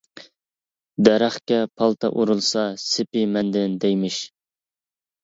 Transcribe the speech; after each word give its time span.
دەرەخكە 1.07 1.59
پالتا 1.81 2.09
ئۇرۇلسا 2.21 2.63
«سېپى 2.85 3.23
مەندىن» 3.35 3.77
دەيمىش. 3.85 4.19